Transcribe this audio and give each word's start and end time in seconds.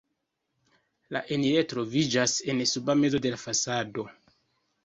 La 1.17 1.21
enirejo 1.35 1.67
troviĝas 1.75 2.35
en 2.55 2.65
suba 2.73 2.99
mezo 3.05 3.23
de 3.27 3.33
la 3.35 3.41
fasado. 3.47 4.09